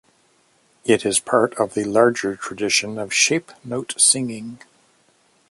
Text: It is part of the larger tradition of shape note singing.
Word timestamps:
It 0.83 1.05
is 1.05 1.19
part 1.19 1.53
of 1.59 1.75
the 1.75 1.83
larger 1.83 2.35
tradition 2.35 2.97
of 2.97 3.13
shape 3.13 3.51
note 3.63 3.93
singing. 3.99 4.57